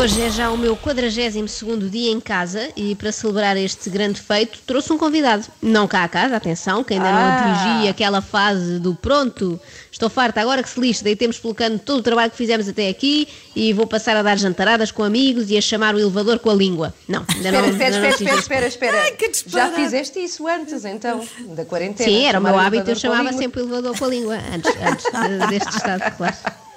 Hoje 0.00 0.22
é 0.22 0.30
já 0.30 0.50
o 0.50 0.56
meu 0.56 0.74
42 0.76 1.90
dia 1.90 2.10
em 2.10 2.18
casa 2.18 2.70
e 2.74 2.94
para 2.94 3.12
celebrar 3.12 3.54
este 3.58 3.90
grande 3.90 4.18
feito 4.18 4.58
trouxe 4.66 4.90
um 4.90 4.96
convidado. 4.96 5.44
Não 5.60 5.86
cá 5.86 6.04
a 6.04 6.08
casa, 6.08 6.36
atenção, 6.36 6.82
que 6.82 6.94
ainda 6.94 7.06
Ah. 7.06 7.12
não 7.12 7.52
atingi 7.74 7.86
aquela 7.88 8.22
fase 8.22 8.78
do 8.78 8.94
pronto. 8.94 9.60
Estou 9.92 10.08
farta, 10.08 10.40
agora 10.40 10.62
que 10.62 10.70
se 10.70 10.80
lixe, 10.80 11.04
deitemos 11.04 11.38
pelo 11.38 11.54
cano 11.54 11.78
todo 11.78 11.98
o 11.98 12.02
trabalho 12.02 12.30
que 12.30 12.36
fizemos 12.38 12.66
até 12.66 12.88
aqui 12.88 13.28
e 13.54 13.74
vou 13.74 13.86
passar 13.86 14.16
a 14.16 14.22
dar 14.22 14.38
jantaradas 14.38 14.90
com 14.90 15.02
amigos 15.04 15.50
e 15.50 15.58
a 15.58 15.60
chamar 15.60 15.94
o 15.94 15.98
elevador 15.98 16.38
com 16.38 16.48
a 16.48 16.54
língua. 16.54 16.94
Não, 17.06 17.26
ainda 17.28 17.52
não. 17.52 17.68
Espera, 17.68 17.70
espera, 17.70 17.84
ainda 17.84 18.00
não 18.00 18.08
espera, 18.08 18.14
atingi 18.14 18.40
espera, 18.40 18.66
espera, 18.68 18.96
espera. 18.96 19.16
que 19.16 19.28
disparate. 19.28 19.70
Já 19.70 19.76
fizeste 19.76 20.18
isso 20.18 20.48
antes, 20.48 20.82
então, 20.86 21.22
da 21.54 21.66
quarentena? 21.66 22.08
Sim, 22.08 22.24
era 22.24 22.40
o 22.40 22.42
meu 22.42 22.58
hábito, 22.58 22.90
eu 22.90 22.96
chamava 22.96 23.34
sempre 23.34 23.60
o 23.60 23.64
elevador 23.64 23.98
com 23.98 24.04
a 24.06 24.08
língua, 24.08 24.38
antes, 24.54 24.72
antes 24.82 25.04
de- 25.04 25.46
deste 25.48 25.76
estado, 25.76 26.16
claro. 26.16 26.36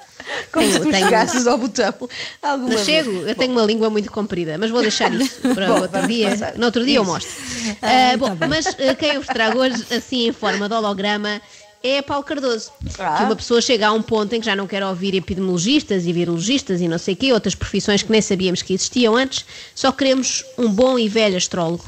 Como 0.51 0.67
Tenho- 0.67 0.79
tu 0.83 0.89
tenho- 0.91 1.05
chegasses 1.05 1.47
ao 1.47 1.57
botão. 1.57 1.93
Alguma 2.41 2.69
vez. 2.69 2.81
chego, 2.85 3.11
eu 3.11 3.35
tenho 3.35 3.51
uma 3.51 3.63
língua 3.63 3.89
muito 3.89 4.11
comprida, 4.11 4.57
mas 4.57 4.69
vou 4.71 4.81
deixar 4.81 5.11
isso 5.13 5.39
para 5.53 5.67
Bom, 5.67 5.81
outro 5.81 6.07
dia. 6.07 6.29
passar. 6.31 6.57
No 6.57 6.65
outro 6.65 6.85
dia 6.85 6.97
eu 6.97 7.03
Isso. 7.03 7.11
mostro. 7.11 7.31
Ah, 7.81 8.11
Ah, 8.13 8.17
bom, 8.17 8.35
tá 8.35 8.47
mas 8.47 8.65
ah, 8.67 8.95
quem 8.97 9.09
eu 9.13 9.21
vos 9.21 9.27
trago 9.27 9.59
hoje, 9.59 9.83
assim 9.91 10.27
em 10.27 10.31
forma 10.33 10.67
de 10.67 10.75
holograma, 10.75 11.41
é 11.83 12.01
Paulo 12.01 12.23
Cardoso. 12.23 12.71
Ah. 12.99 13.17
Que 13.17 13.23
uma 13.23 13.35
pessoa 13.35 13.61
chega 13.61 13.87
a 13.87 13.91
um 13.93 14.01
ponto 14.01 14.33
em 14.33 14.39
que 14.39 14.45
já 14.45 14.55
não 14.55 14.65
quer 14.67 14.83
ouvir 14.85 15.13
epidemiologistas 15.15 16.05
e 16.05 16.13
virologistas 16.13 16.79
e 16.81 16.87
não 16.87 16.97
sei 16.97 17.13
o 17.13 17.17
quê, 17.17 17.33
outras 17.33 17.55
profissões 17.55 18.01
que 18.01 18.11
nem 18.11 18.21
sabíamos 18.21 18.61
que 18.61 18.73
existiam 18.73 19.15
antes, 19.15 19.45
só 19.75 19.91
queremos 19.91 20.45
um 20.57 20.69
bom 20.69 20.97
e 20.97 21.09
velho 21.09 21.35
astrólogo. 21.37 21.83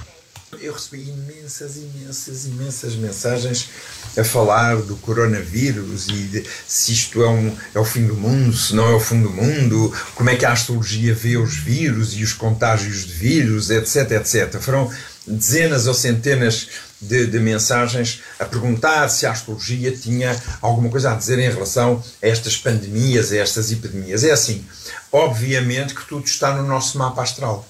Eu 0.62 0.74
recebi 0.74 1.10
imensas, 1.10 1.78
imensas, 1.78 2.46
imensas 2.46 2.96
mensagens 2.96 3.70
a 4.18 4.24
falar 4.24 4.78
do 4.78 4.96
coronavírus 4.98 6.08
e 6.08 6.14
de 6.14 6.44
se 6.68 6.94
isto 6.94 7.22
é, 7.24 7.30
um, 7.30 7.56
é 7.74 7.80
o 7.80 7.86
fim 7.86 8.08
do 8.08 8.16
mundo, 8.16 8.56
se 8.56 8.74
não 8.74 8.90
é 8.90 8.94
o 8.94 9.00
fim 9.00 9.22
do 9.22 9.30
mundo, 9.30 9.94
como 10.16 10.30
é 10.30 10.36
que 10.36 10.46
a 10.46 10.52
astrologia 10.52 11.14
vê 11.14 11.38
os 11.38 11.56
vírus 11.56 12.14
e 12.14 12.24
os 12.24 12.34
contágios 12.34 13.06
de 13.06 13.14
vírus, 13.14 13.70
etc, 13.70 14.12
etc. 14.12 14.60
Foram 14.60 14.92
dezenas 15.28 15.88
ou 15.88 15.94
centenas 15.94 16.70
de, 17.02 17.28
de 17.28 17.40
mensagens 17.40 18.22
a 18.40 18.46
perguntar 18.46 19.10
se 19.10 19.26
a 19.26 19.32
astrologia 19.32 19.92
tinha 19.92 20.36
alguma 20.62 20.90
coisa 20.90 21.12
a 21.12 21.16
dizer 21.16 21.40
em 21.40 21.50
relação 21.50 22.04
a 22.22 22.28
estas 22.28 22.58
pandemias, 22.58 23.32
a 23.32 23.38
estas 23.38 23.72
epidemias. 23.72 24.24
É 24.24 24.32
assim, 24.32 24.66
obviamente 25.12 25.94
que 25.94 26.08
tudo 26.08 26.26
está 26.26 26.56
no 26.56 26.64
nosso 26.68 26.98
mapa 26.98 27.22
astral. 27.24 27.68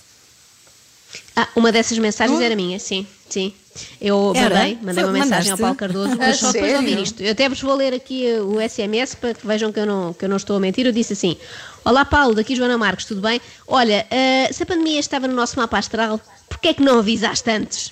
Ah, 1.35 1.47
uma 1.55 1.71
dessas 1.71 1.97
mensagens 1.97 2.39
era 2.39 2.55
minha, 2.55 2.79
sim, 2.79 3.05
sim. 3.29 3.53
Eu 3.99 4.31
Era? 4.35 4.55
mandei, 4.55 4.77
mandei 4.81 5.03
uma 5.03 5.13
mensagem 5.13 5.51
ao 5.51 5.57
mandaste? 5.57 5.61
Paulo 5.61 5.75
Cardoso, 5.75 6.15
mas 6.17 6.37
só 6.37 6.51
depois 6.51 6.71
de 6.71 6.77
ouvir 6.77 6.99
isto. 6.99 7.21
Eu 7.21 7.31
até 7.31 7.49
vos 7.49 7.61
vou 7.61 7.75
ler 7.75 7.93
aqui 7.93 8.25
eh, 8.25 8.41
o 8.41 8.57
SMS 8.61 9.15
para 9.15 9.33
que 9.33 9.45
vejam 9.45 9.71
que 9.71 9.79
eu 9.79 9.85
não, 9.85 10.13
que 10.13 10.23
eu 10.23 10.29
não 10.29 10.37
estou 10.37 10.55
a 10.55 10.59
mentir. 10.59 10.85
Eu 10.85 10.91
disse 10.91 11.13
assim: 11.13 11.35
Olá 11.83 12.05
Paulo, 12.05 12.33
daqui 12.35 12.55
Joana 12.55 12.77
Marques, 12.77 13.05
tudo 13.05 13.21
bem? 13.21 13.41
Olha, 13.67 14.07
eh, 14.09 14.49
se 14.51 14.63
a 14.63 14.65
pandemia 14.65 14.99
estava 14.99 15.27
no 15.27 15.35
nosso 15.35 15.57
mapa 15.57 15.77
astral, 15.77 16.21
porquê 16.47 16.69
é 16.69 16.73
que 16.73 16.81
não 16.81 16.99
avisaste 16.99 17.49
antes? 17.49 17.91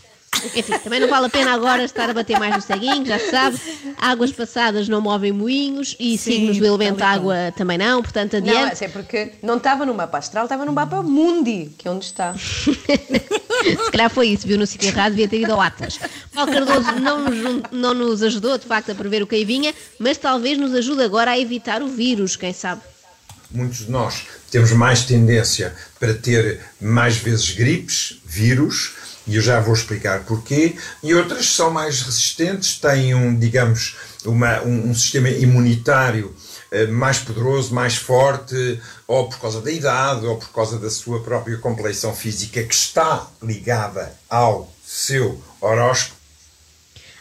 Enfim, 0.56 0.78
também 0.80 1.00
não 1.00 1.08
vale 1.08 1.28
a 1.28 1.30
pena 1.30 1.54
agora 1.54 1.84
estar 1.84 2.10
a 2.10 2.14
bater 2.14 2.40
mais 2.40 2.56
no 2.56 2.62
ceguinho, 2.62 3.06
já 3.06 3.20
se 3.20 3.30
sabe. 3.30 3.60
Águas 3.98 4.32
passadas 4.32 4.90
não 4.90 5.00
movem 5.00 5.32
moinhos 5.32 5.96
e 6.00 6.18
Sim, 6.18 6.32
signos 6.32 6.58
do 6.58 6.66
elemento 6.66 7.02
água 7.04 7.54
também 7.56 7.78
não, 7.78 8.02
portanto 8.02 8.34
Não, 8.34 8.40
adiante. 8.40 8.74
até 8.74 8.88
porque 8.88 9.34
não 9.42 9.58
estava 9.58 9.86
no 9.86 9.94
mapa 9.94 10.18
astral, 10.18 10.46
estava 10.46 10.66
no 10.66 10.74
mapa 10.74 11.02
mundi, 11.02 11.72
que 11.78 11.88
é 11.88 11.92
onde 11.92 12.06
está. 12.06 12.34
Se 12.38 13.92
calhar 13.92 14.10
foi 14.10 14.28
isso, 14.30 14.48
viu 14.48 14.58
no 14.58 14.66
sítio 14.68 14.90
errado, 14.90 15.12
devia 15.12 15.28
ter 15.28 15.42
ido 15.42 15.54
ao 15.54 15.62
Atlas. 15.62 16.00
Paulo 16.34 16.52
Cardoso 16.52 16.92
não 17.00 17.20
nos, 17.24 17.62
não 17.72 17.94
nos 17.94 18.24
ajudou, 18.24 18.58
de 18.58 18.66
facto, 18.66 18.92
a 18.92 18.96
prever 18.96 19.22
o 19.24 19.28
que 19.28 19.36
aí 19.36 19.46
vinha, 19.46 19.74
mas 20.00 20.18
talvez 20.18 20.58
nos 20.58 20.74
ajude 20.74 21.04
agora 21.04 21.32
a 21.32 21.40
evitar 21.40 21.82
o 21.82 21.88
vírus, 21.88 22.36
quem 22.36 22.52
sabe. 22.52 22.82
muitos 23.52 23.86
de 23.86 23.92
nós 23.92 24.24
temos 24.52 24.72
mais 24.72 25.04
tendência 25.06 25.74
para 26.00 26.14
ter 26.14 26.60
mais 26.82 27.16
vezes 27.18 27.52
gripes, 27.52 28.18
vírus, 28.26 28.94
e 29.26 29.36
eu 29.36 29.42
já 29.42 29.60
vou 29.60 29.74
explicar 29.74 30.24
porquê, 30.26 30.76
e 31.02 31.14
outras 31.14 31.56
são 31.56 31.72
mais 31.72 32.02
resistentes, 32.02 32.80
têm 32.80 33.16
um, 33.16 33.38
digamos, 33.38 33.96
uma, 34.26 34.62
um, 34.62 34.90
um 34.90 34.94
sistema 34.94 35.30
imunitário 35.30 36.36
eh, 36.72 36.88
mais 36.88 37.20
poderoso, 37.20 37.74
mais 37.74 37.96
forte, 37.96 38.82
ou 39.08 39.30
por 39.30 39.40
causa 39.40 39.62
da 39.62 39.72
idade, 39.72 40.26
ou 40.26 40.38
por 40.38 40.50
causa 40.50 40.80
da 40.80 40.90
sua 40.90 41.22
própria 41.22 41.58
compleição 41.58 42.16
física, 42.16 42.64
que 42.64 42.74
está 42.74 43.28
ligada 43.42 44.12
ao 44.28 44.74
seu 44.84 45.42
horóscopo. 45.62 46.23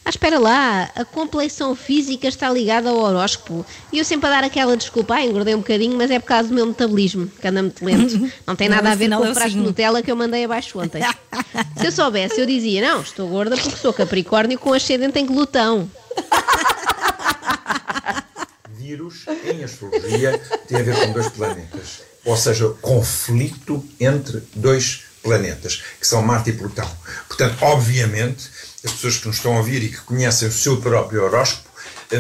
Ah, 0.05 0.11
espera 0.11 0.39
lá, 0.39 0.91
a 0.97 1.05
compleição 1.05 1.77
física 1.77 2.27
está 2.27 2.51
ligada 2.51 2.91
ao 2.91 2.97
horóscopo. 2.97 3.65
E 3.93 3.99
eu 3.99 4.05
sempre 4.05 4.27
a 4.27 4.31
dar 4.31 4.45
aquela 4.45 4.77
desculpa, 4.77 5.15
ah, 5.15 5.25
engordei 5.25 5.55
um 5.55 5.59
bocadinho, 5.59 5.97
mas 5.97 6.11
é 6.11 6.19
por 6.19 6.27
causa 6.27 6.49
do 6.49 6.55
meu 6.55 6.67
metabolismo, 6.67 7.31
que 7.41 7.47
anda 7.47 7.63
muito 7.63 7.85
lento. 7.85 8.31
Não 8.45 8.57
tem 8.57 8.69
Não, 8.69 8.77
nada 8.77 8.91
a 8.91 8.95
ver 8.97 9.09
com 9.09 9.25
é 9.25 9.31
o 9.31 9.35
frasco 9.35 9.59
de. 9.59 9.65
Nutella 9.65 10.03
que 10.03 10.11
eu 10.11 10.17
mandei 10.17 10.45
abaixo 10.45 10.81
ontem. 10.81 11.03
Se 11.79 11.87
eu 11.87 11.93
soubesse, 11.93 12.41
eu 12.41 12.47
dizia, 12.47 12.81
não, 12.81 13.01
estou 13.01 13.29
gorda 13.29 13.57
porque 13.57 13.77
sou 13.77 13.93
capricórnio 13.93 14.59
com 14.59 14.73
ascendente 14.73 15.19
em 15.19 15.27
glutão. 15.27 15.91
Vírus, 18.77 19.25
em 19.45 19.63
astrologia, 19.63 20.39
tem 20.67 20.79
a 20.79 20.83
ver 20.83 20.97
com 20.97 21.13
dois 21.13 21.29
planetas. 21.29 22.03
Ou 22.25 22.37
seja, 22.37 22.69
conflito 22.81 23.85
entre 24.01 24.43
dois 24.55 25.03
planetas, 25.23 25.83
que 26.01 26.07
são 26.07 26.23
Marte 26.23 26.51
e 26.51 26.53
Plutão. 26.53 26.91
Portanto, 27.29 27.57
obviamente, 27.63 28.51
as 28.85 28.93
pessoas 28.93 29.19
que 29.19 29.27
nos 29.27 29.37
estão 29.37 29.55
a 29.55 29.59
ouvir 29.59 29.83
e 29.83 29.89
que 29.89 30.01
conhecem 30.01 30.49
o 30.49 30.53
seu 30.53 30.81
próprio 30.81 31.25
horóscopo 31.25 31.69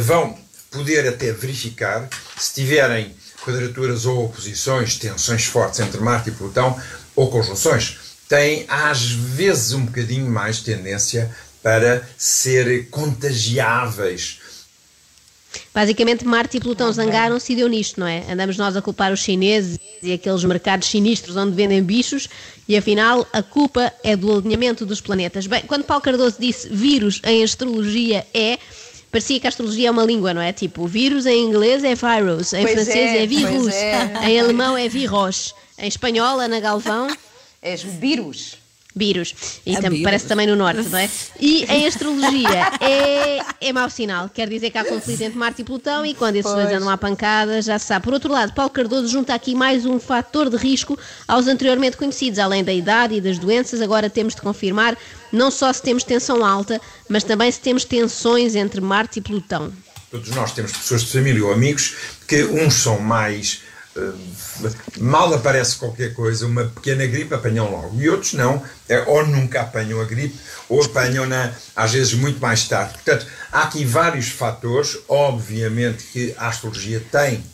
vão 0.00 0.38
poder 0.70 1.06
até 1.06 1.32
verificar 1.32 2.08
se 2.38 2.54
tiverem 2.54 3.14
quadraturas 3.44 4.06
ou 4.06 4.26
oposições, 4.26 4.96
tensões 4.96 5.44
fortes 5.44 5.80
entre 5.80 6.00
Marte 6.00 6.30
e 6.30 6.32
Plutão, 6.32 6.80
ou 7.14 7.30
conjunções, 7.30 7.98
têm 8.28 8.64
às 8.68 9.10
vezes 9.10 9.72
um 9.72 9.84
bocadinho 9.84 10.30
mais 10.30 10.60
tendência 10.60 11.34
para 11.62 12.08
ser 12.16 12.88
contagiáveis 12.88 14.40
Basicamente, 15.74 16.24
Marte 16.24 16.56
e 16.56 16.60
Plutão 16.60 16.92
zangaram-se 16.92 17.52
e 17.52 17.56
deu 17.56 17.68
nisto, 17.68 17.98
não 17.98 18.06
é? 18.06 18.24
Andamos 18.30 18.56
nós 18.56 18.76
a 18.76 18.82
culpar 18.82 19.12
os 19.12 19.20
chineses 19.20 19.78
e 20.02 20.12
aqueles 20.12 20.44
mercados 20.44 20.88
sinistros 20.88 21.36
onde 21.36 21.52
vendem 21.52 21.82
bichos 21.82 22.28
e 22.68 22.76
afinal 22.76 23.26
a 23.32 23.42
culpa 23.42 23.92
é 24.02 24.14
do 24.16 24.38
alinhamento 24.38 24.84
dos 24.84 25.00
planetas. 25.00 25.46
Bem, 25.46 25.62
quando 25.62 25.84
Paulo 25.84 26.02
Cardoso 26.02 26.36
disse 26.38 26.68
vírus 26.68 27.20
em 27.24 27.42
astrologia 27.42 28.26
é. 28.34 28.58
Parecia 29.10 29.38
que 29.38 29.46
a 29.46 29.50
astrologia 29.50 29.88
é 29.88 29.90
uma 29.90 30.04
língua, 30.04 30.32
não 30.32 30.40
é? 30.40 30.54
Tipo, 30.54 30.86
vírus 30.86 31.26
em 31.26 31.44
inglês 31.44 31.84
é 31.84 31.94
virus, 31.94 32.54
em 32.54 32.62
Pois 32.62 32.72
francês 32.72 33.10
é, 33.10 33.18
é, 33.18 34.24
é. 34.24 34.30
em 34.30 34.40
alemão 34.40 34.74
é 34.74 34.88
virus, 34.88 35.54
em 35.78 35.86
espanhol, 35.86 36.40
Ana 36.40 36.58
Galvão, 36.60 37.08
És 37.60 37.82
vírus. 37.82 38.61
Vírus. 38.94 39.34
E 39.64 39.74
tam- 39.76 39.88
vírus. 39.90 40.04
parece 40.04 40.26
também 40.26 40.46
no 40.46 40.54
norte, 40.54 40.86
não 40.88 40.98
é? 40.98 41.08
E 41.40 41.64
em 41.64 41.86
astrologia 41.86 42.48
é, 42.80 43.38
é 43.60 43.72
mau 43.72 43.88
sinal. 43.88 44.28
Quer 44.28 44.48
dizer 44.48 44.70
que 44.70 44.76
há 44.78 44.84
conflito 44.84 45.22
entre 45.22 45.38
Marte 45.38 45.62
e 45.62 45.64
Plutão 45.64 46.04
e 46.04 46.12
quando 46.14 46.36
esses 46.36 46.52
dois 46.52 46.66
Pois. 46.66 46.76
andam 46.76 46.90
à 46.90 46.98
pancada, 46.98 47.62
já 47.62 47.78
se 47.78 47.86
sabe. 47.86 48.04
Por 48.04 48.12
outro 48.12 48.30
lado, 48.30 48.52
Paulo 48.52 48.70
Cardoso 48.70 49.08
junta 49.08 49.32
aqui 49.34 49.54
mais 49.54 49.86
um 49.86 49.98
fator 49.98 50.50
de 50.50 50.56
risco 50.56 50.98
aos 51.26 51.46
anteriormente 51.46 51.96
conhecidos. 51.96 52.38
Além 52.38 52.62
da 52.62 52.72
idade 52.72 53.14
e 53.14 53.20
das 53.20 53.38
doenças, 53.38 53.80
agora 53.80 54.10
temos 54.10 54.34
de 54.34 54.42
confirmar 54.42 54.96
não 55.32 55.50
só 55.50 55.72
se 55.72 55.80
temos 55.80 56.04
tensão 56.04 56.44
alta, 56.44 56.78
mas 57.08 57.24
também 57.24 57.50
se 57.50 57.60
temos 57.60 57.84
tensões 57.84 58.54
entre 58.54 58.80
Marte 58.82 59.18
e 59.20 59.22
Plutão. 59.22 59.72
Todos 60.10 60.28
nós 60.30 60.52
temos 60.52 60.72
pessoas 60.72 61.02
de 61.04 61.10
família 61.12 61.42
ou 61.42 61.50
amigos 61.52 61.94
que 62.28 62.44
uns 62.44 62.74
são 62.74 62.98
mais. 63.00 63.62
Mal 64.98 65.32
aparece 65.34 65.76
qualquer 65.76 66.14
coisa, 66.14 66.46
uma 66.46 66.64
pequena 66.64 67.06
gripe, 67.06 67.34
apanham 67.34 67.70
logo. 67.70 68.00
E 68.00 68.08
outros 68.08 68.32
não, 68.32 68.62
eh, 68.88 69.04
ou 69.06 69.26
nunca 69.26 69.60
apanham 69.60 70.00
a 70.00 70.04
gripe, 70.04 70.38
ou 70.68 70.82
apanham-na 70.82 71.52
às 71.76 71.92
vezes 71.92 72.14
muito 72.14 72.40
mais 72.40 72.66
tarde. 72.66 72.94
Portanto, 72.94 73.26
há 73.50 73.62
aqui 73.64 73.84
vários 73.84 74.28
fatores. 74.28 74.98
Obviamente 75.08 76.04
que 76.04 76.34
a 76.38 76.48
astrologia 76.48 77.02
tem 77.10 77.44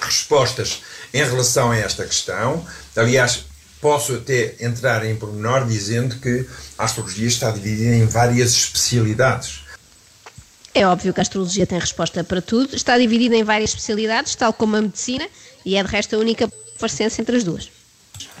respostas 0.00 0.82
em 1.14 1.22
relação 1.24 1.70
a 1.70 1.76
esta 1.76 2.04
questão. 2.04 2.66
Aliás, 2.96 3.44
posso 3.80 4.14
até 4.14 4.56
entrar 4.60 5.04
em 5.04 5.14
pormenor 5.16 5.66
dizendo 5.66 6.16
que 6.16 6.46
a 6.78 6.84
astrologia 6.84 7.28
está 7.28 7.50
dividida 7.50 7.94
em 7.94 8.06
várias 8.06 8.52
especialidades. 8.52 9.62
É 10.74 10.86
óbvio 10.86 11.12
que 11.12 11.20
a 11.20 11.22
astrologia 11.22 11.66
tem 11.66 11.78
resposta 11.78 12.24
para 12.24 12.40
tudo, 12.40 12.74
está 12.74 12.96
dividida 12.96 13.36
em 13.36 13.44
várias 13.44 13.70
especialidades, 13.70 14.34
tal 14.34 14.54
como 14.54 14.76
a 14.76 14.80
medicina, 14.80 15.28
e 15.64 15.76
é 15.76 15.82
de 15.82 15.90
resto 15.90 16.16
a 16.16 16.18
única 16.18 16.48
parecência 16.78 17.22
entre 17.22 17.36
as 17.36 17.44
duas. 17.44 17.70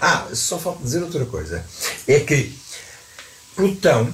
Ah, 0.00 0.26
só 0.32 0.58
falta 0.58 0.82
dizer 0.82 1.02
outra 1.02 1.24
coisa. 1.24 1.64
É 2.06 2.20
que 2.20 2.52
Plutão 3.54 4.12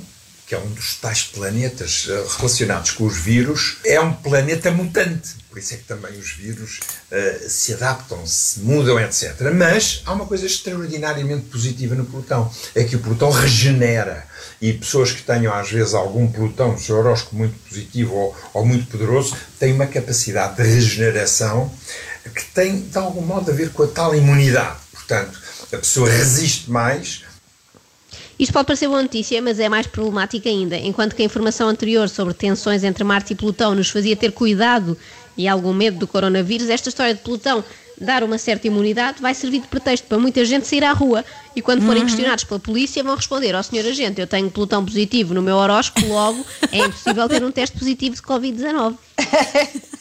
que 0.49 0.55
é 0.55 0.59
um 0.59 0.71
dos 0.71 0.95
tais 0.95 1.25
planetas 1.25 2.07
uh, 2.07 2.27
relacionados 2.39 2.93
com 2.93 3.05
os 3.05 3.19
vírus, 3.19 3.77
é 3.85 4.01
um 4.01 4.15
planeta 4.15 4.71
mutante. 4.71 5.37
Por 5.51 5.59
isso 5.59 5.75
é 5.75 5.77
que 5.77 5.85
também 5.85 6.19
os 6.19 6.31
vírus 6.31 6.81
uh, 7.13 7.51
se 7.51 7.75
adaptam, 7.75 8.27
se 8.27 8.61
mudam, 8.61 8.99
etc. 8.99 9.35
Mas 9.55 10.01
há 10.07 10.13
uma 10.15 10.25
coisa 10.25 10.47
extraordinariamente 10.47 11.45
positiva 11.49 11.95
no 11.95 12.07
Plutão: 12.07 12.51
é 12.75 12.83
que 12.83 12.97
o 12.97 12.99
Plutão 12.99 13.31
regenera. 13.31 14.27
E 14.61 14.73
pessoas 14.73 15.13
que 15.13 15.23
tenham, 15.23 15.53
às 15.53 15.71
vezes, 15.71 15.93
algum 15.93 16.27
Plutão 16.27 16.73
no 16.73 16.79
seu 16.79 16.97
horóscopo 16.97 17.37
muito 17.37 17.59
positivo 17.69 18.15
ou, 18.15 18.37
ou 18.55 18.65
muito 18.65 18.87
poderoso 18.87 19.37
têm 19.59 19.75
uma 19.75 19.87
capacidade 19.87 20.57
de 20.57 20.63
regeneração 20.63 21.71
que 22.29 22.45
tem, 22.55 22.81
de 22.81 22.99
algum 22.99 23.23
modo, 23.23 23.51
a 23.51 23.55
ver 23.55 23.71
com 23.73 23.83
a 23.83 23.89
tal 23.89 24.15
imunidade. 24.15 24.79
Portanto, 24.93 25.39
a 25.73 25.77
pessoa 25.77 26.09
resiste 26.09 26.71
mais 26.71 27.29
isto 28.39 28.53
pode 28.53 28.67
parecer 28.67 28.87
boa 28.87 29.03
notícia, 29.03 29.43
mas 29.43 29.59
é 29.59 29.69
mais 29.69 29.89
problemática 29.89 30.49
ainda. 30.49 30.77
Enquanto 30.77 31.17
que 31.17 31.23
a 31.23 31.25
informação 31.25 31.69
anterior 31.69 32.09
sobre 32.09 32.33
tensões 32.33 32.85
entre 32.85 33.03
Marte 33.03 33.33
e 33.33 33.37
Plutão 33.37 33.75
nos 33.75 33.91
fazia 33.91 34.15
ter 34.15 34.31
cuidado 34.31 34.97
e 35.37 35.49
algum 35.49 35.73
medo 35.73 35.99
do 35.99 36.07
coronavírus, 36.07 36.69
esta 36.69 36.89
história 36.89 37.15
de 37.15 37.21
Plutão 37.21 37.65
dar 38.01 38.23
uma 38.23 38.39
certa 38.39 38.67
imunidade 38.67 39.21
vai 39.21 39.35
servir 39.35 39.61
de 39.61 39.69
pretexto 39.69 40.07
para 40.07 40.19
muita 40.19 40.45
gente 40.45 40.67
sair 40.67 40.85
à 40.85 40.93
rua 40.93 41.25
e 41.55 41.63
quando 41.63 41.83
forem 41.83 42.03
uhum. 42.03 42.09
questionados 42.09 42.45
pela 42.45 42.61
polícia 42.61 43.03
vão 43.03 43.17
responder 43.17 43.55
ao 43.55 43.61
oh, 43.61 43.63
senhor 43.63 43.87
agente, 43.87 44.21
eu 44.21 44.27
tenho 44.27 44.51
Plutão 44.51 44.85
positivo 44.85 45.35
no 45.35 45.43
meu 45.43 45.57
horóscopo, 45.57 46.07
logo 46.07 46.45
é 46.73 46.79
impossível 46.79 47.29
ter 47.29 47.43
um 47.45 47.51
teste 47.51 47.77
positivo 47.79 48.15
de 48.15 48.23
Covid-19. 48.23 48.97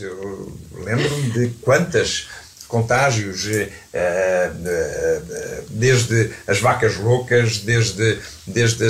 Eu 0.00 0.56
lembro-me 0.84 1.30
de 1.30 1.48
quantas 1.62 2.28
contágios, 2.74 3.46
eh, 3.46 3.70
eh, 3.92 4.50
eh, 4.66 5.62
desde 5.70 6.30
as 6.44 6.58
vacas 6.58 6.96
loucas, 6.96 7.58
desde, 7.58 8.18
desde 8.48 8.84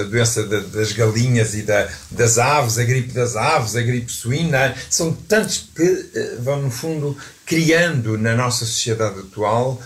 a 0.00 0.04
doença 0.04 0.44
das 0.44 0.92
galinhas 0.92 1.52
e 1.52 1.60
da, 1.60 1.86
das 2.10 2.38
aves, 2.38 2.78
a 2.78 2.84
gripe 2.84 3.12
das 3.12 3.36
aves, 3.36 3.76
a 3.76 3.82
gripe 3.82 4.10
suína, 4.10 4.74
são 4.88 5.12
tantos 5.12 5.68
que 5.76 6.38
vão, 6.40 6.62
no 6.62 6.70
fundo, 6.70 7.14
criando 7.44 8.16
na 8.16 8.34
nossa 8.34 8.64
sociedade 8.64 9.18
atual 9.20 9.78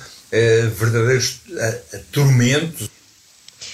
verdadeiros 0.77 1.43
tormentos. 2.12 2.89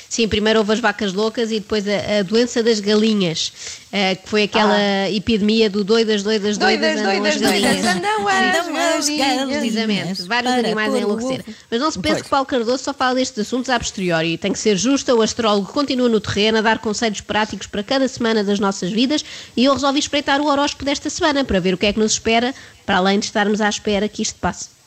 Sim, 0.08 0.26
primeiro 0.26 0.60
houve 0.60 0.72
as 0.72 0.80
vacas 0.80 1.12
loucas 1.12 1.52
e 1.52 1.60
depois 1.60 1.86
a, 1.86 2.20
a 2.20 2.22
doença 2.22 2.62
das 2.62 2.80
galinhas, 2.80 3.52
uh, 3.92 4.22
que 4.22 4.28
foi 4.28 4.44
aquela 4.44 4.74
ah. 4.74 5.10
epidemia 5.10 5.68
do 5.68 5.84
doidas, 5.84 6.22
doidas, 6.22 6.56
doidas, 6.56 7.02
doidas, 7.02 7.40
doidas, 7.40 7.40
doidas, 7.40 7.82
doidas 7.82 7.96
andam 7.96 8.28
as 8.28 9.08
galinhas. 9.08 9.58
Precisamente, 9.58 10.22
vários 10.22 10.52
animais 10.52 10.94
a 10.94 10.98
enlouquecer. 10.98 11.44
Mas 11.70 11.80
não 11.80 11.90
se 11.90 11.98
pense 11.98 12.22
que 12.22 12.28
Paulo 12.28 12.46
Cardoso 12.46 12.82
só 12.82 12.94
fala 12.94 13.16
destes 13.16 13.38
assuntos 13.40 13.68
a 13.68 13.78
posteriori. 13.78 14.38
Tem 14.38 14.52
que 14.52 14.58
ser 14.58 14.76
justa, 14.76 15.14
o 15.14 15.20
astrólogo 15.20 15.70
continua 15.70 16.08
no 16.08 16.20
terreno 16.20 16.58
a 16.58 16.60
dar 16.62 16.78
conselhos 16.78 17.20
práticos 17.20 17.66
para 17.66 17.82
cada 17.82 18.08
semana 18.08 18.42
das 18.42 18.58
nossas 18.58 18.90
vidas 18.90 19.22
e 19.54 19.66
eu 19.66 19.74
resolvi 19.74 19.98
espreitar 19.98 20.40
o 20.40 20.46
horóscopo 20.46 20.86
desta 20.86 21.10
semana 21.10 21.44
para 21.44 21.60
ver 21.60 21.74
o 21.74 21.78
que 21.78 21.86
é 21.86 21.92
que 21.92 22.00
nos 22.00 22.12
espera, 22.12 22.54
para 22.86 22.96
além 22.96 23.18
de 23.18 23.26
estarmos 23.26 23.60
à 23.60 23.68
espera 23.68 24.08
que 24.08 24.22
isto 24.22 24.38
passe. 24.40 24.77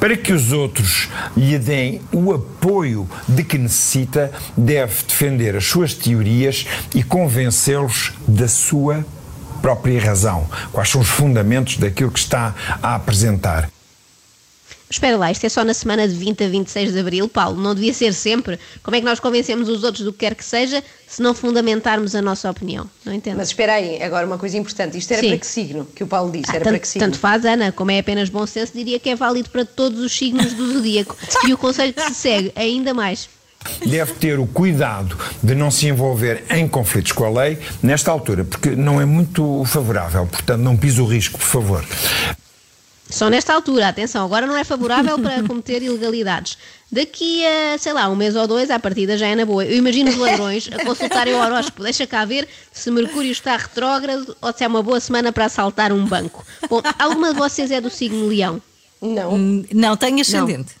Para 0.00 0.16
que 0.16 0.32
os 0.32 0.52
outros 0.52 1.08
lhe 1.36 1.58
deem 1.58 2.00
o 2.12 2.32
apoio 2.32 3.08
de 3.28 3.42
que 3.42 3.58
necessita, 3.58 4.32
deve 4.56 5.02
defender 5.04 5.56
as 5.56 5.64
suas 5.64 5.94
teorias 5.94 6.66
e 6.94 7.02
convencê-los 7.02 8.12
da 8.26 8.48
sua 8.48 9.04
própria 9.60 10.00
razão. 10.00 10.48
Quais 10.72 10.88
são 10.88 11.00
os 11.00 11.08
fundamentos 11.08 11.76
daquilo 11.76 12.10
que 12.10 12.18
está 12.18 12.54
a 12.82 12.94
apresentar? 12.94 13.68
Espera 14.88 15.16
lá, 15.16 15.30
isto 15.32 15.44
é 15.44 15.48
só 15.48 15.64
na 15.64 15.74
semana 15.74 16.06
de 16.06 16.14
20 16.14 16.44
a 16.44 16.48
26 16.48 16.92
de 16.92 17.00
Abril, 17.00 17.28
Paulo, 17.28 17.60
não 17.60 17.74
devia 17.74 17.92
ser 17.92 18.12
sempre. 18.12 18.58
Como 18.82 18.96
é 18.96 19.00
que 19.00 19.04
nós 19.04 19.18
convencemos 19.18 19.68
os 19.68 19.82
outros 19.82 20.04
do 20.04 20.12
que 20.12 20.20
quer 20.20 20.34
que 20.34 20.44
seja 20.44 20.82
se 21.08 21.20
não 21.20 21.34
fundamentarmos 21.34 22.14
a 22.14 22.22
nossa 22.22 22.48
opinião? 22.48 22.88
Não 23.04 23.12
entendo. 23.12 23.36
Mas 23.36 23.48
espera 23.48 23.74
aí, 23.74 24.00
agora 24.00 24.24
uma 24.26 24.38
coisa 24.38 24.56
importante, 24.56 24.96
isto 24.96 25.10
era 25.12 25.20
Sim. 25.20 25.28
para 25.28 25.38
que 25.38 25.46
signo, 25.46 25.86
que 25.86 26.04
o 26.04 26.06
Paulo 26.06 26.30
disse, 26.30 26.50
ah, 26.50 26.56
era 26.56 26.64
tanto, 26.64 26.72
para 26.72 26.78
que 26.78 26.88
signo? 26.88 27.06
Tanto 27.06 27.18
faz, 27.18 27.44
Ana, 27.44 27.72
como 27.72 27.90
é 27.90 27.98
apenas 27.98 28.28
bom 28.28 28.46
senso, 28.46 28.72
diria 28.74 29.00
que 29.00 29.10
é 29.10 29.16
válido 29.16 29.50
para 29.50 29.64
todos 29.64 29.98
os 29.98 30.16
signos 30.16 30.52
do 30.54 30.74
zodíaco. 30.74 31.16
e 31.46 31.52
o 31.52 31.58
conselho 31.58 31.92
que 31.92 32.02
se 32.02 32.14
segue, 32.14 32.52
ainda 32.54 32.94
mais. 32.94 33.28
Deve 33.84 34.12
ter 34.14 34.38
o 34.38 34.46
cuidado 34.46 35.18
de 35.42 35.54
não 35.54 35.70
se 35.70 35.88
envolver 35.88 36.44
em 36.50 36.68
conflitos 36.68 37.12
com 37.12 37.24
a 37.24 37.42
lei 37.42 37.58
nesta 37.82 38.10
altura, 38.10 38.44
porque 38.44 38.70
não 38.70 39.00
é 39.00 39.04
muito 39.04 39.64
favorável. 39.64 40.26
Portanto, 40.26 40.60
não 40.60 40.76
pise 40.76 41.00
o 41.00 41.06
risco, 41.06 41.38
por 41.38 41.44
favor. 41.46 41.84
Só 43.08 43.30
nesta 43.30 43.54
altura, 43.54 43.88
atenção, 43.88 44.24
agora 44.24 44.46
não 44.46 44.56
é 44.56 44.64
favorável 44.64 45.18
para 45.18 45.42
cometer 45.46 45.82
ilegalidades. 45.82 46.58
Daqui 46.90 47.44
a, 47.44 47.78
sei 47.78 47.92
lá, 47.92 48.08
um 48.08 48.16
mês 48.16 48.36
ou 48.36 48.46
dois, 48.46 48.70
a 48.70 48.78
partida 48.78 49.16
já 49.16 49.26
é 49.26 49.34
na 49.34 49.44
boa. 49.44 49.64
Eu 49.64 49.76
imagino 49.76 50.10
os 50.10 50.16
ladrões 50.16 50.68
a 50.72 50.84
consultarem 50.84 51.34
o 51.34 51.38
horóscopo. 51.38 51.82
Deixa 51.82 52.06
cá 52.06 52.24
ver 52.24 52.48
se 52.72 52.90
Mercúrio 52.90 53.30
está 53.30 53.56
retrógrado 53.56 54.36
ou 54.40 54.52
se 54.52 54.64
é 54.64 54.68
uma 54.68 54.82
boa 54.82 55.00
semana 55.00 55.32
para 55.32 55.46
assaltar 55.46 55.92
um 55.92 56.04
banco. 56.04 56.44
Bom, 56.68 56.80
alguma 56.98 57.32
de 57.32 57.38
vocês 57.38 57.70
é 57.70 57.80
do 57.80 57.90
signo 57.90 58.26
Leão? 58.26 58.62
Não. 59.00 59.34
Hum, 59.34 59.64
não, 59.72 59.96
tenho 59.96 60.20
ascendente. 60.20 60.74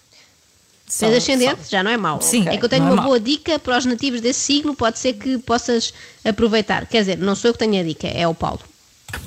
Tens 0.98 1.16
ascendente? 1.16 1.64
Só. 1.64 1.70
Já 1.70 1.82
não 1.82 1.90
é 1.90 1.96
mau. 1.96 2.22
Sim. 2.22 2.48
É 2.48 2.56
que 2.56 2.64
eu 2.64 2.68
tenho 2.68 2.86
é 2.86 2.90
uma 2.90 3.02
é 3.02 3.04
boa 3.04 3.20
dica 3.20 3.58
para 3.58 3.76
os 3.76 3.84
nativos 3.84 4.20
desse 4.20 4.40
signo, 4.40 4.74
pode 4.74 4.98
ser 4.98 5.14
que 5.14 5.38
possas 5.38 5.92
aproveitar. 6.24 6.86
Quer 6.86 7.00
dizer, 7.00 7.18
não 7.18 7.34
sou 7.34 7.48
eu 7.48 7.52
que 7.52 7.58
tenho 7.58 7.80
a 7.80 7.84
dica, 7.84 8.06
é 8.06 8.26
o 8.26 8.34
Paulo. 8.34 8.60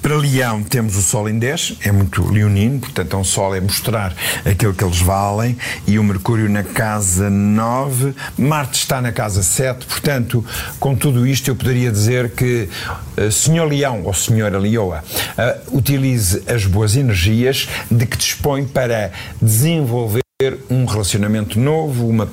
Para 0.01 0.15
Leão 0.15 0.63
temos 0.63 0.95
o 0.95 1.01
Sol 1.01 1.29
em 1.29 1.37
10, 1.37 1.77
é 1.83 1.91
muito 1.91 2.27
leonino, 2.31 2.79
portanto 2.79 3.15
é 3.15 3.19
um 3.19 3.23
Sol 3.23 3.55
é 3.55 3.61
mostrar 3.61 4.15
aquilo 4.45 4.73
que 4.73 4.83
eles 4.83 4.99
valem, 4.99 5.57
e 5.85 5.99
o 5.99 6.03
Mercúrio 6.03 6.49
na 6.49 6.63
casa 6.63 7.29
9, 7.29 8.13
Marte 8.37 8.79
está 8.79 9.01
na 9.01 9.11
casa 9.11 9.43
7, 9.43 9.85
portanto, 9.85 10.45
com 10.79 10.95
tudo 10.95 11.27
isto 11.27 11.49
eu 11.49 11.55
poderia 11.55 11.91
dizer 11.91 12.31
que 12.31 12.69
uh, 13.17 13.31
Senhor 13.31 13.65
Leão 13.65 14.03
ou 14.05 14.13
Senhora 14.13 14.57
Leoa 14.57 15.03
uh, 15.03 15.77
utilize 15.77 16.43
as 16.47 16.65
boas 16.65 16.95
energias 16.95 17.67
de 17.89 18.05
que 18.05 18.17
dispõe 18.17 18.65
para 18.65 19.11
desenvolver 19.41 20.23
um 20.69 20.85
relacionamento 20.85 21.59
novo, 21.59 22.07
uma 22.07 22.29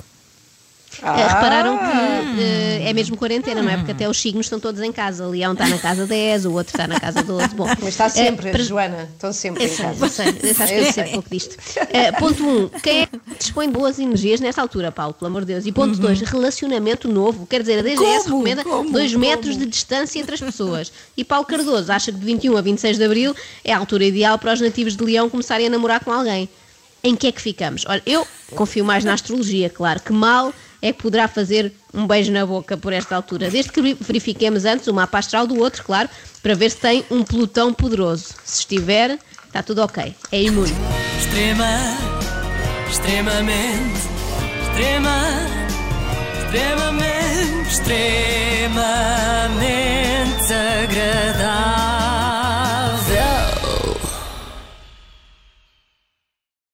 ah. 1.02 1.16
Repararam 1.16 1.78
que 1.78 1.84
uh, 1.84 2.88
é 2.88 2.93
mesmo 2.93 3.16
quarentena, 3.16 3.62
não 3.62 3.70
é? 3.70 3.76
Porque 3.76 3.93
até 3.93 4.08
os 4.08 4.20
signos 4.20 4.46
estão 4.46 4.58
todos 4.58 4.81
em 4.81 4.93
casa. 4.93 5.26
O 5.26 5.31
leão 5.31 5.52
está 5.52 5.69
na 5.69 5.78
casa 5.78 6.06
10, 6.06 6.46
o 6.46 6.52
outro 6.52 6.72
está 6.75 6.87
na 6.87 6.98
casa 6.98 7.22
12. 7.22 7.54
Bom, 7.54 7.66
Mas 7.66 7.88
está 7.88 8.08
sempre, 8.08 8.48
uh, 8.48 8.52
para... 8.52 8.62
Joana, 8.62 9.08
estão 9.12 9.32
sempre 9.32 9.64
eu 9.64 9.69
em 9.69 9.70
sei, 9.70 9.84
casa. 9.84 10.04
Eu 10.04 10.08
sei, 10.10 10.26
eu 10.26 10.50
acho 10.50 10.66
que 10.66 10.81
eu 10.81 10.93
sei 10.93 11.04
pouco 11.12 11.31
disto. 11.31 11.52
Uh, 11.54 12.19
ponto 12.19 12.44
1. 12.44 12.48
Um, 12.48 12.69
quem 12.69 13.02
é 13.02 13.06
que 13.06 13.20
dispõe 13.38 13.66
de 13.66 13.72
boas 13.72 13.98
energias 13.98 14.40
nesta 14.40 14.60
altura, 14.60 14.90
Paulo, 14.93 15.14
pelo 15.14 15.28
amor 15.28 15.43
de 15.43 15.54
Deus? 15.54 15.66
E 15.66 15.72
ponto 15.72 15.98
2. 15.98 16.20
Uhum. 16.20 16.26
Relacionamento 16.26 17.08
novo. 17.08 17.46
Quer 17.46 17.60
dizer, 17.60 17.78
a 17.78 17.82
DGS 17.82 18.25
como? 18.25 18.44
recomenda 18.44 18.64
2 18.64 19.14
metros 19.14 19.56
de 19.56 19.66
distância 19.66 20.19
entre 20.19 20.34
as 20.34 20.40
pessoas. 20.40 20.93
E 21.16 21.25
Paulo 21.25 21.46
Cardoso 21.46 21.90
acha 21.93 22.12
que 22.12 22.19
de 22.19 22.25
21 22.25 22.56
a 22.56 22.60
26 22.60 22.98
de 22.98 23.04
abril 23.04 23.34
é 23.64 23.72
a 23.72 23.78
altura 23.78 24.04
ideal 24.04 24.38
para 24.38 24.52
os 24.52 24.60
nativos 24.60 24.96
de 24.96 25.04
Leão 25.04 25.28
começarem 25.28 25.66
a 25.66 25.70
namorar 25.70 26.04
com 26.04 26.12
alguém. 26.12 26.48
Em 27.02 27.14
que 27.14 27.26
é 27.28 27.32
que 27.32 27.40
ficamos? 27.40 27.84
Olha, 27.87 28.02
eu 28.04 28.26
confio 28.54 28.84
mais 28.84 29.04
na 29.04 29.12
astrologia, 29.12 29.70
claro, 29.70 30.00
que 30.00 30.12
mal 30.12 30.52
é 30.86 30.92
que 30.92 31.02
poderá 31.02 31.26
fazer 31.26 31.72
um 31.93 32.06
beijo 32.06 32.31
na 32.31 32.46
boca 32.46 32.76
por 32.76 32.93
esta 32.93 33.16
altura. 33.16 33.50
Desde 33.50 33.72
que 33.72 33.94
verifiquemos 33.94 34.64
antes 34.64 34.86
o 34.86 34.94
mapa 34.94 35.19
astral 35.19 35.46
do 35.46 35.58
outro, 35.58 35.82
claro, 35.82 36.08
para 36.43 36.55
ver 36.55 36.70
se 36.70 36.76
tem 36.76 37.05
um 37.10 37.24
Plutão 37.24 37.74
poderoso. 37.74 38.34
Se 38.44 38.60
estiver, 38.60 39.19
está 39.46 39.62
tudo 39.62 39.82
ok. 39.82 40.14
É 40.31 40.43
imune. 40.43 40.72
Extrema, 41.19 41.96
extremamente, 42.88 44.00
extrema, 44.62 45.19
extremamente, 46.44 47.70
extremamente 47.70 48.76
agradável. 50.52 52.06